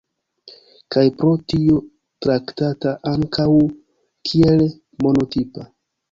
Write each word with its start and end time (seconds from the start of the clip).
Kaj 0.93 1.01
pro 1.17 1.33
tio 1.51 1.75
traktata 2.25 2.93
ankaŭ 3.11 3.45
kiel 4.31 4.63
monotipa. 5.07 5.67